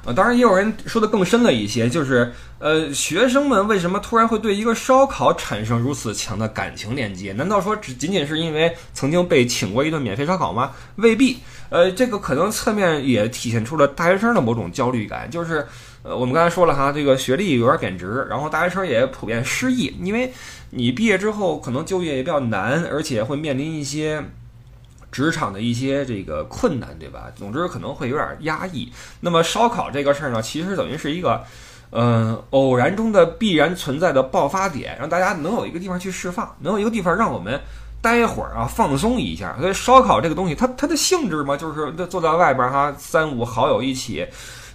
[0.05, 7.31] 呃，当然也有人说的更深了一些，就是，呃，学生们为什么突然会对一个烧烤产生如此强的感情链接？
[7.33, 10.71] 难道说只仅仅是因为曾经被请过一顿免费烧烤吗？
[10.97, 11.37] 未必。
[11.69, 15.65] 呃，这个可能侧面也体现出了大学生的某种焦虑感，就是，
[16.03, 20.33] 呃，我们刚才说了哈，这个学历有点贬值，然后大学生也普遍失意，因为
[20.71, 24.21] 你毕业之后可能就业也比较难，而且会面临一些。
[25.13, 27.31] 职场的一些这个困难，对吧？
[27.35, 28.91] 总之可能会有点压抑。
[29.21, 31.41] 那么烧烤这个事儿呢，其实等于是一个，
[31.91, 37.61] 嗯，偶然中的必然存在的爆发点，让大家能有一个地方去释放，能有一个地方让我们
[38.01, 39.55] 待会儿啊，放松一下。
[39.59, 44.27] 所以烧烤这个东西，它它的性质嘛，就是坐在外边哈，三五好友一起，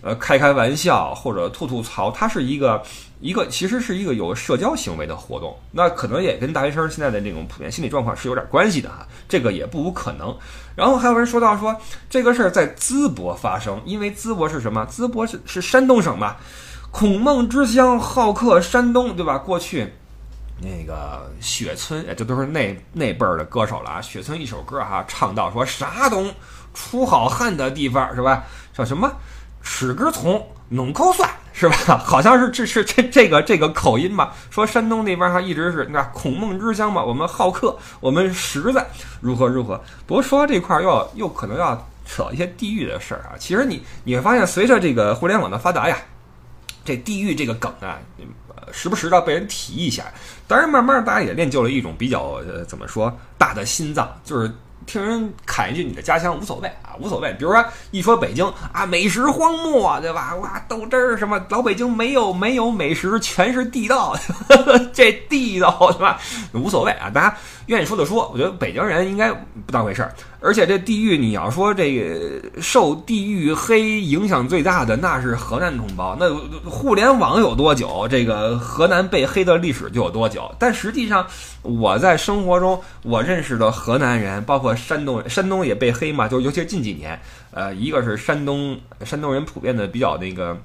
[0.03, 2.81] 呃，开开玩笑或者吐吐槽，它是一个。
[3.21, 10.37] 一个其实是一个有社交行为的活动，那可能也跟大学生现在的这种普遍心理状况是有点关系的哈，这个也不无可能。
[10.77, 11.77] 然后还有人说到说
[12.09, 14.87] 这个事儿在淄博发生，因为淄博是什么？
[14.91, 16.37] 淄博是是山东省嘛，
[16.93, 19.37] 孔孟之乡，好客山东，对吧？
[19.37, 19.93] 过去
[20.61, 24.01] 那个雪村，这都是那那辈儿的歌手了啊。
[24.01, 26.33] 雪村一首歌哈，唱到说啥东
[26.73, 28.45] 出好汉的地方是吧？
[28.73, 29.11] 叫什么？
[29.61, 31.29] 吃根葱，弄口蒜。
[31.59, 31.99] 是吧？
[31.99, 34.33] 好像是这是这这个这个口音吧？
[34.49, 38.87] 说山东那边哈一直是那孔孟之乡嘛，我们好客，我们实在，
[39.21, 39.83] 如何如何？
[40.07, 43.35] 不过说到这块儿，又又可能要扯一些地域的事儿啊。
[43.41, 45.99] 其实你你会发现，随着这个互联网的发达呀，
[46.85, 47.99] 这地域这个梗啊，
[48.71, 50.05] 时不时的被人提一下。
[50.47, 54.49] 当然，慢慢大家也练就了一种比较呃怎么说大的心脏，就是。
[54.89, 57.31] 听人侃一句你的家乡无所谓啊，无所谓。
[57.39, 60.35] 比如说一说北京啊，美食荒漠，对吧？
[60.37, 64.17] 哇，豆汁儿什么老北京没有没有美食，全是地道，
[64.95, 66.19] 这地道对吧？
[66.55, 68.29] 无所谓啊，大家愿意说就说。
[68.33, 70.15] 我觉得北京人应该不当回事儿。
[70.41, 76.17] 而且这地域，你要说这个受地域黑影响最大的，那是河南同胞。
[76.19, 76.33] 那
[76.65, 80.49] 互联网有多久，这个河南被黑的历史就有多久。
[80.59, 81.27] 但实际上，
[81.63, 87.21] 我在生活中我认识的河南人，包括山东，山东也被黑嘛，就尤其近几年，
[87.51, 90.57] 呃，一个是山东山东人普遍的比较那个，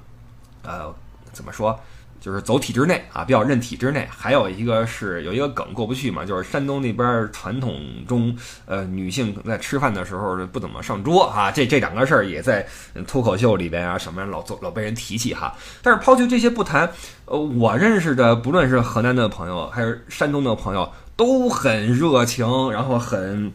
[0.62, 0.94] 呃，
[1.32, 1.78] 怎么说？
[2.24, 4.08] 就是走体制内啊，比较认体制内。
[4.10, 8.34] 还有一个是有一个梗过不去嘛，就是山东那边传统中，
[8.64, 11.50] 呃，女性在吃饭的时候不怎么上桌啊。
[11.50, 12.66] 这这两个事儿也在
[13.06, 15.54] 脱口秀里边啊什么老做老被人提起哈。
[15.82, 16.90] 但是抛去这些不谈，
[17.26, 23.52] 呃，我认识的不论是河南的朋友还是山东的朋友，都很热情，然后很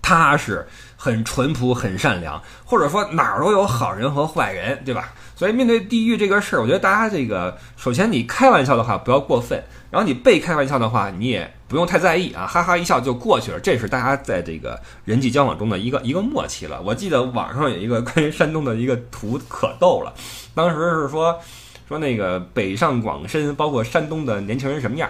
[0.00, 0.66] 踏实。
[1.00, 5.12] 很淳朴，很善良，或者说哪儿都有好人和坏人，对吧？
[5.38, 16.82] 所以面对地狱这个事儿，我觉得大家这个，首先你开玩笑的话不要过分，然后你被开玩笑的话，你也不用太在意啊，哈哈一笑就过去了，这是大家在这个人际交往中的一个 一个默契了。
[16.82, 20.12] 我记得网上有一个关于山东的一个图可逗了，
[20.56, 21.38] 当时是说
[21.86, 25.08] 说那个北上广深，包括山东的年轻人什么样。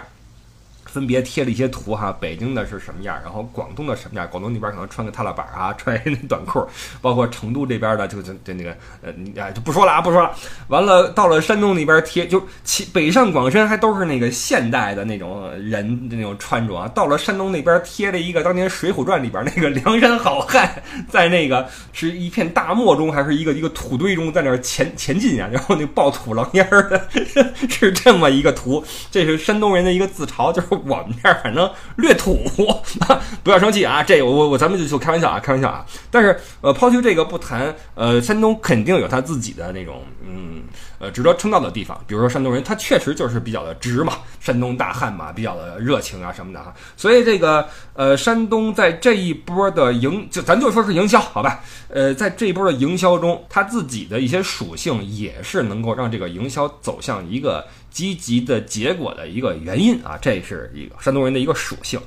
[0.91, 4.27] 分别贴了一些图哈，北京的是什么样，然后广东的什么样？
[4.29, 6.67] 广东那边可能穿个踏拉板啊， 穿那短裤，
[7.01, 10.31] 包括成都这边的就就就那个呃，啊就不说了啊，不说了。
[10.69, 16.87] 完了，到了山东那边贴，就其北上广深还都是那个现代的那种人的那种穿着啊。
[16.87, 27.07] 到了山东那边贴了一个当年《水浒传》里边那个梁山好汉，在那个是一片大漠中，还是一个一个土堆中，在那儿前前进啊，然后那暴土狼烟儿的，
[27.69, 28.83] 是这么一个图。
[29.11, 30.78] 这是山东人的一个自嘲，就是。
[30.85, 32.39] 我们这儿反正略土，
[33.43, 34.03] 不要生气啊！
[34.03, 35.85] 这我我我咱们就就开玩笑啊，开玩笑啊！
[36.11, 40.63] 但是呃，抛去这个不谈，呃，山东肯定有他自己的那种嗯
[40.99, 46.73] 呃值得称道的地方，比如说山东人，他确实就是比较的直嘛，山东大汉嘛，比较的热情啊什么的哈。
[46.95, 51.61] 所以这个呃，山东在这一波的营，就咱就说是营销好吧？
[51.89, 57.65] 呃，在这一波的营销中，他自己的一些属性也是能够让这个营销走向一个。
[57.89, 61.99] 积极的结果的一个原因啊，这是一个山东人的一个属性，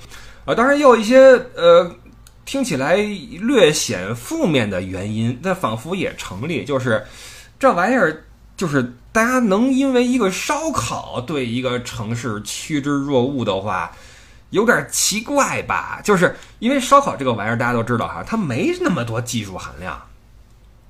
[0.44, 1.18] 啊，当然也有一些
[1.54, 1.94] 呃
[2.44, 7.04] 听起来略显负面的原因，但仿佛也成立，就是
[7.58, 8.24] 这玩意儿
[8.56, 13.90] 就是大家能因为一个烧烤对一个城市趋之若鹜的话，
[14.50, 16.00] 有点奇怪吧？
[16.04, 20.00] 就是因为烧烤这个玩意儿大家都知道哈，它没那么多技术含量。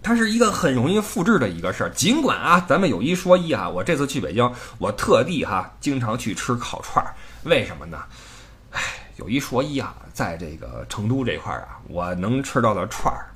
[0.02, 7.98] 它是一个很容易复制的一个事儿，尽管啊，咱们有一说一啊，我这次去北京，我特地哈经常去吃烤串儿，为什么呢？
[8.72, 8.80] 唉，
[9.16, 13.30] 有一说一啊，在这个成都这块儿啊，我能吃到的串儿，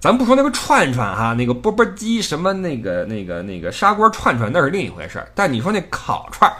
[0.00, 6.56] 咱不说那个串串哈，那个钵钵鸡什么那个那个那个砂锅串串那是另一回事儿，但你说那烤串儿，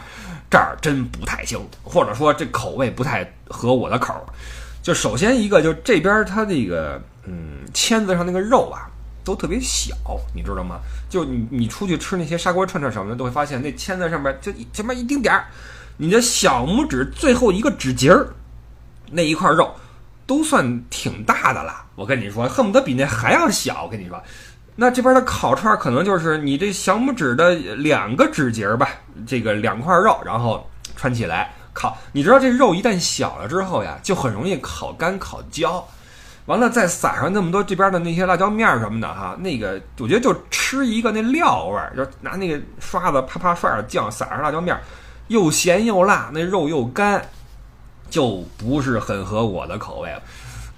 [0.49, 4.21] 这儿真不太行，或者说这口味不太合我的口儿。
[4.85, 7.01] 就首先一个，就这边它这个。
[7.27, 8.85] 嗯，签子上那个肉啊，
[9.23, 9.95] 都特别小，
[10.31, 10.79] 你知道吗？
[11.09, 15.47] 就你你出去吃那些砂锅串串什么的，都会发现那签子上面就前面一丁点儿，
[15.97, 18.27] 你的小拇指最后一个指节儿
[19.09, 19.73] 那一块肉，
[20.27, 21.83] 都算挺大的了。
[21.95, 23.85] 我跟你说，恨不得比那还要小。
[23.85, 24.21] 我跟你说，
[24.75, 28.89] 那这边的烤串可能就是你这小拇指的两个指节儿吧，
[29.25, 31.95] 这个两块肉，然后串起来烤。
[32.11, 35.87] 你知道这肉一旦小了之后呀，就很容易烤干烤焦。
[36.47, 44.79] 完了，再撒上那么多这边的那些辣椒面什么的哈，那个我觉得就吃一个那料味儿，就拿那个刷子啪啪刷点酱，撒上辣椒面，
[45.27, 47.19] 又咸又辣，那肉又干，
[48.11, 50.21] 就不是很合我的口味了。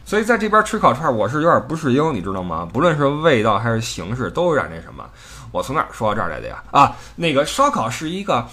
[0.06, 2.66] 所以在这边吃烤串，我是有点不适应，你知道吗？
[2.72, 5.04] 不论是味道还是形式，都有点那什么。
[5.52, 6.64] 我从哪儿说到这儿来的呀？
[6.72, 8.48] 啊，那个烧烤是一个。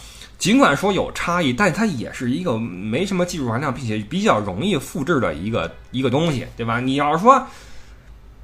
[0.45, 6.81] 尽管说有差异，但它也是一个没什么技术含量，并且比较容易复制的一个一个东西，对吧？
[6.81, 7.43] 你要是说，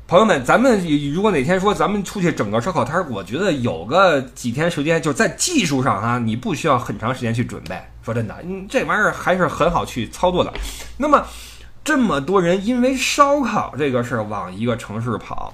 [0.08, 0.82] 朋友们，咱们
[1.12, 7.78] 如果哪天说咱们出去整个烧烤摊儿，我觉得有个几天时间，就在技术上啊，你不需要很长时间去准备。
[8.02, 10.50] 说真的，嗯，这玩意儿还是很好去操作的。
[10.96, 11.22] 那么，
[11.84, 15.52] 这么多人因为烧烤这个事儿往一个城市跑，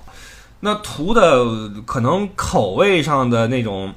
[0.61, 3.93] 那图的可能口味上的那种。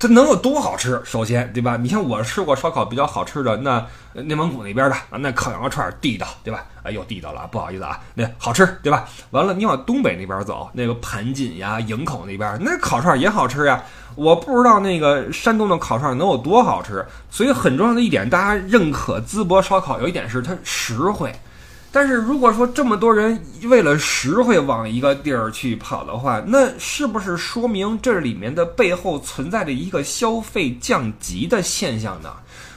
[0.00, 0.98] 它能有多好吃？
[1.04, 1.76] 首先，对吧？
[1.76, 6.64] 你像我吃过烧烤比较好吃的，那内蒙古那边的啊，那烤羊肉串地道，对吧？
[6.82, 9.06] 哎，又地道了，不好意思啊，那好吃，对吧？
[9.30, 13.84] 完了，你往东北那边走，那个盘锦呀、营口那边，那烤串也好吃呀。
[14.16, 21.30] 我不知道那个山东的烤串能有多好吃，所以很重要的一点，大家认可淄博烧烤有一点是它实惠。
[21.92, 32.32] 但是如果说这么多人为了实惠往一个地儿去跑的话，那是不是说明这里面的背后存在着一个消费降级的现象呢？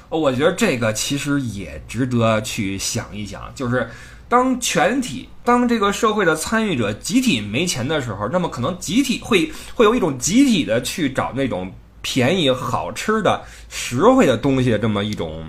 [0.10, 3.52] 我觉得这个其实也值得去想一想。
[3.54, 3.90] 就是
[4.28, 15.46] 当全体、当这个社会的参与者集体没钱的时候，那么可能集体会会有一种集体的去找那种便宜、好吃的、实惠的东西的这么一种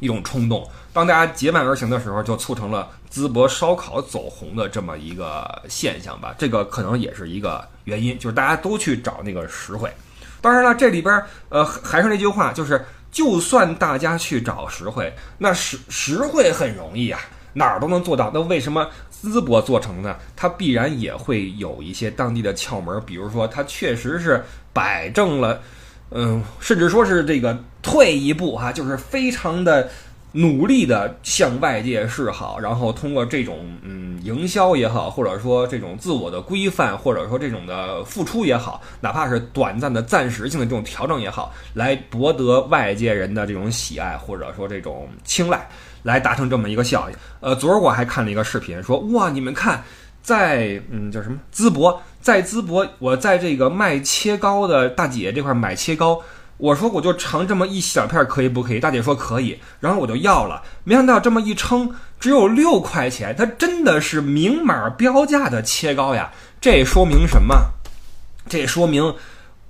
[0.00, 0.68] 一种冲动。
[0.92, 6.34] 当大家结伴而行的时候，就促成了淄博烧烤走红的这么一个现象吧。
[6.38, 9.90] 这个可能也是一个原因，就是大家都去找那个实惠。
[10.40, 17.20] 当然了，这里边呃还是那句话，就是就算大家去找实惠，那实实惠很容易啊，
[17.52, 18.30] 哪儿都能做到。
[18.32, 18.88] 那为什么
[19.22, 20.16] 淄博做成呢？
[20.36, 25.60] 它必然也会有一些当地的窍门，比如说它确实是摆正了，
[26.10, 29.88] 嗯，甚至说是这个退一步哈，就是非常的。
[30.32, 45.66] 努力的向外界示好，然后通过这种嗯营销也好，或者说这种自我的规范，或者说这种的付出也好，哪怕是短暂的、暂时性的这种调整也好，来博得外界人的这种喜爱，或者说这种青睐，
[46.02, 47.16] 来达成这么一个效应。
[47.40, 49.82] 呃，昨儿我还看了一个视频，说哇，你们看，
[50.26, 56.20] 在嗯叫什么淄博，在淄博，我在这个卖切糕的大姐这块买切糕。
[56.56, 58.80] 我说我就尝这么一小片可以不可以？
[58.80, 60.64] 大姐说可以，然后我就要了。
[60.82, 66.32] 没想到这么一称只有六块钱，它真的是明码标价的切糕呀！
[66.60, 67.70] 这说明什么？
[68.48, 69.14] 这说明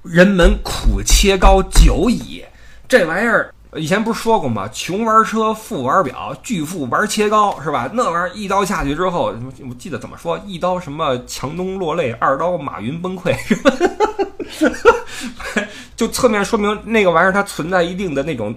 [0.03, 2.43] 人们苦切糕久矣。
[2.89, 4.69] 这玩意儿以前不是说过吗？
[4.73, 7.91] 穷玩车，富玩表，巨富玩切糕，是吧？
[7.93, 9.35] 那玩意儿一刀下去之后，
[9.69, 10.39] 我记得怎么说？
[10.47, 13.35] 一刀什么强东落泪，二刀马云崩溃，
[15.97, 18.55] 就侧面说明那个玩意儿它存在一定的那种，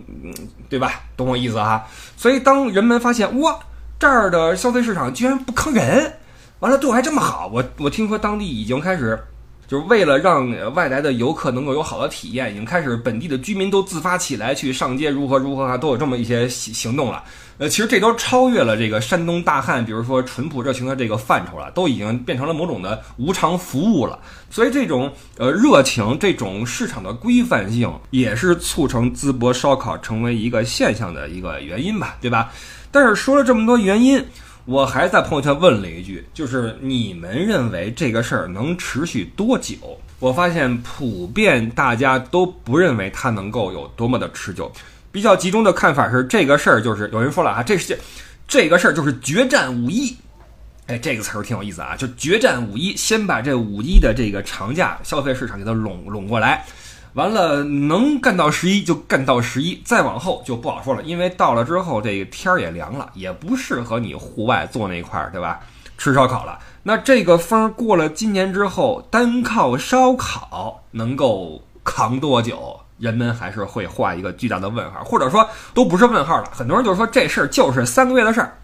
[0.70, 1.02] 对吧？
[1.18, 1.86] 懂我意思哈？
[2.16, 3.60] 所以当人们发现哇，
[3.98, 6.14] 这儿的消费市场居然不坑人，
[6.60, 9.22] 完了对我还这么好，我我听说当地已经开始。
[9.70, 17.24] 就是为了让外来的游客能够有好的体验，已经开始本地的居民都自发起来去上街，如何如何啊，都有这么一些行行动了。
[17.60, 24.18] 呃，其实这都超越了这个山东大汉，比如说淳朴热情的这个范畴了，都已经变成了某种的无偿服务了。
[24.50, 32.52] 所以这种呃热情，这种市场的规范性，也是促成淄博烧烤成为一个现象的一个原因吧，对吧？
[32.90, 34.26] 但是说了这么多原因。
[34.70, 39.76] 我还在朋友圈问了一句，就是你们认为这个事儿能持续多久？
[40.20, 44.72] 我发现普遍大家都不认为它能够有多么的持久。
[45.12, 47.98] 比较集中的看法是，这个事儿就是有人说了啊，这是
[48.48, 50.16] 这个事儿就是决战五一。
[50.86, 56.64] 哎，这个词儿挺有意思啊，就决战五一，先把这五一的这个长假消费市场给它拢拢过来。
[57.14, 65.60] 完了，能干到十一就干到十一，再往后就不好说了，因为到了之后这个天儿也凉了，也不适合你户外坐那块儿，对吧？
[65.98, 66.60] 吃烧烤了。
[66.84, 72.80] 那这个风过了今年之后，单靠烧烤能够扛多久？
[73.00, 76.50] 人们还是会画一个巨大的问号，或者说都不是问号了。
[76.52, 78.58] 很多人就说这事儿就是三个月的事儿。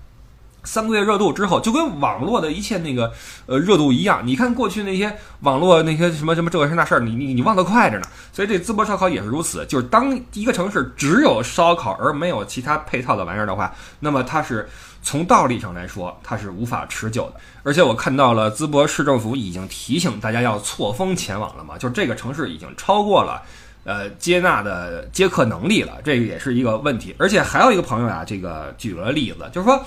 [0.65, 3.13] 三个月热度之后，就跟网络的一切那个
[3.45, 4.21] 呃热度一样。
[4.25, 8.05] 你看过去那些网络那些什么什么这个事那事儿，你你你忘得快着呢。
[8.33, 14.67] 所以这淄博烧烤也是如此，就是当一个城市只有烧烤而没有其他配套的玩意儿的话，那么它是
[15.01, 17.35] 从道理上来说它是无法持久的。
[17.63, 23.41] 而且我看到了淄博市政府已经提醒大家要错峰前往了嘛，就是这个城市已经超过了
[23.85, 27.15] 呃接纳的接客能力了，这个也是一个问题。
[27.17, 29.81] 而且还有一个朋友啊，这个举了例子，就是说。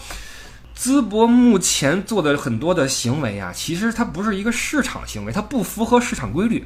[0.80, 6.64] 淄博目前做的很多的行为啊，其实它不是一个市场行为，它不符合市场规律。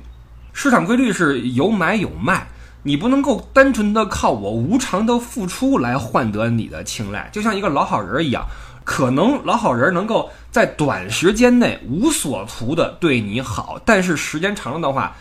[0.52, 2.46] 市场规律是有买有卖，
[2.82, 7.30] 你不能够单纯的靠我无偿的付出来换得你的青睐。
[7.32, 8.46] 就像一个老好人一样，
[8.84, 15.16] 可能老好人能够在短时间内无所图的对你好，但是时间长了的话。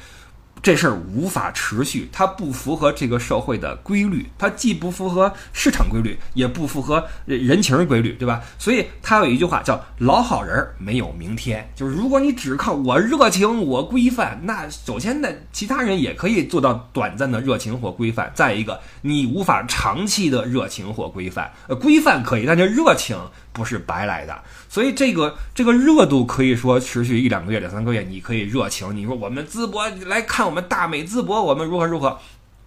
[0.61, 8.41] 这事儿无法持续，它不符合这个社会的规律，它既不符合市场规律，也不符合人情规律，对吧？
[8.59, 18.31] 所以他有一句话叫“老好人没有明天”，就是如果你只靠我热情、我规范，那首先呢，其他人也可以做到短暂的热情或规范。
[18.35, 23.17] 再一个，你无法长期的热情或规范，呃，规范可以，但是热情。
[23.53, 28.95] 不是白来的，所以这个这个热度可以说持续一两个月、两三个月，你可以热情。
[28.95, 32.17] 你说我们淄博来看我们大美淄博，我们如何如何？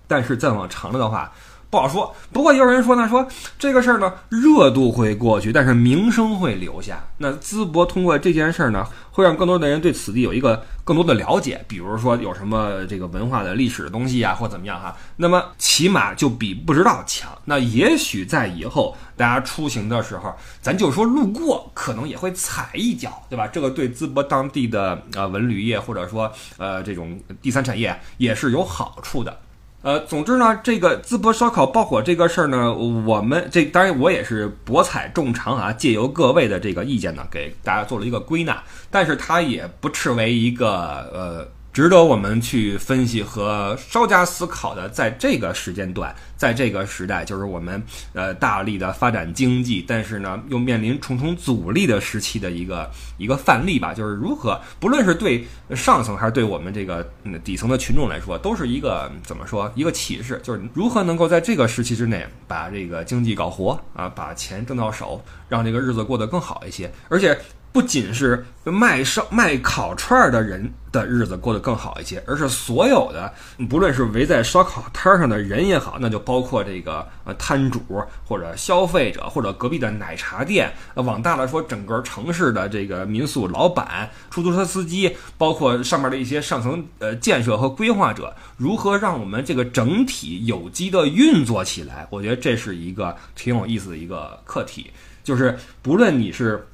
[0.07, 1.33] 但是再往长了的话。
[1.75, 3.27] 不好说，不过也有人说呢，说
[3.59, 7.03] 这个事儿呢，热度会过去，但是名声会留下。
[7.19, 14.97] 那淄博通过这件事儿呢，会让更多的人对此地有一个更多的了解，比如说有什么这个文化的历史的东西啊，或怎么样哈。
[15.17, 17.29] 那么起码就比不知道强。
[17.45, 23.49] 那也许在以后大家出行的时候，咱就说路过，可能也会踩一脚，对吧？
[23.49, 29.37] 这个对淄博当地的呃文旅业或者说呃这种第三产业也是有好处的。
[29.85, 38.63] 呃，总之呢，这个淄博烧烤爆火这个事儿呢，我们这当然我也是博采众长啊，借由各位的这个意见呢，给大家做了一个归纳。
[38.91, 40.71] 但是它也不斥为一个
[41.13, 44.89] 呃值得我们去分析和稍加思考的。
[44.89, 53.93] 在这个时间段，在这个时代，就是我们呃大力的发展经济，但是呢又面临重重阻力的时期的一个一个范例吧。
[53.93, 55.45] 就是如何，不论是对
[55.75, 57.05] 上层还是对我们这个
[57.43, 67.37] 底层的群众来说，都是一个怎么说一个启示，就是如何能够在这个时期之内把这个经济搞活啊，把钱挣到手，让这个日子过得更好一些，而且。
[67.75, 73.35] 不仅是卖烧卖烤串的人的日子过得更好一些，而是所有的，
[73.69, 77.81] 不论是围在烧烤摊上的人也好，那就包括这个呃摊主
[78.25, 92.07] 或者消费者，或者隔壁的奶茶店，呃往大了说，整个城市的这个民宿老板、出租车司机，包括上面的一些上层呃建设和规划者，如何让我们这个整体有机的运作起来？
[92.11, 94.93] 我觉得这是一个挺有意思的一个课题，
[95.25, 96.65] 就是不论你是。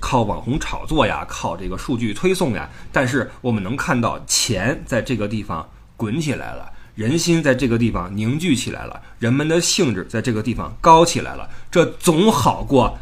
[0.00, 12.98] 靠网红炒作呀，靠这个数据推送呀，但是我们能看到钱在这个地方滚起来了，人心在这个地方凝聚起来了，人们的兴致在这个地方高起来了，这总好过。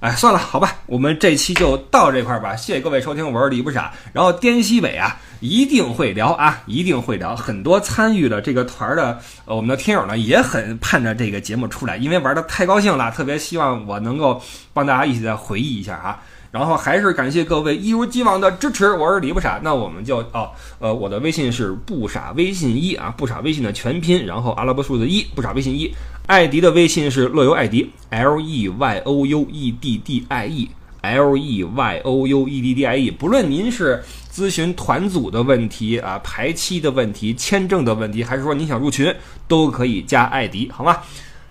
[0.00, 2.54] 哎，算了，好吧，我们这期就到这块儿吧。
[2.54, 3.92] 谢谢各位收听，我是李不傻。
[4.12, 7.34] 然后滇西北啊，一定会聊啊，一定会聊。
[7.34, 14.40] 很多参与了这个团的呃，我们的听友呢，也很盼着这个节目出来，因为玩的太高兴了，特别希望我能够
[14.72, 16.22] 帮大家一起再回忆一下啊。
[16.50, 19.60] 然后还是感谢各位一如既往的支持，我是李不傻。
[19.62, 25.94] 那我们就哦，呃，我的微信是不傻微信一啊，不傻微信的全拼，然后阿拉伯数字一，不傻微信一。
[26.26, 32.74] 艾迪的微信是乐游艾迪，L E Y O U E D D I E，L E Y O U E D
[32.74, 33.10] D I E。
[33.10, 39.14] 不论您是咨询团组的问题啊、排期的问题、签证的问题，还是说您想入群，
[39.46, 40.98] 都可以加艾迪，好吗？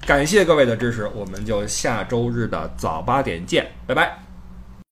[0.05, 4.26] 感谢各位的支持，我们就下周日的早八点见，拜拜。